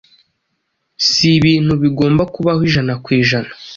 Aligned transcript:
si 1.07 1.27
ibintu 1.37 1.73
“bigomba 1.81 2.23
kubaho 2.33 2.61
ijana 2.67 2.93
ku 3.03 3.09
ijana.” 3.21 3.51